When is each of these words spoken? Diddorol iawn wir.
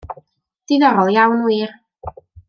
Diddorol 0.67 1.09
iawn 1.15 1.43
wir. 1.47 1.71